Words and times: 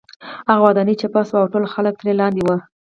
هغه 0.49 0.61
ودانۍ 0.67 0.95
چپه 1.01 1.21
شوې 1.27 1.35
وه 1.39 1.41
او 1.41 1.51
ټول 1.53 1.63
خلک 1.73 1.93
ترې 1.99 2.13
لاندې 2.21 2.41
وو 2.43 2.57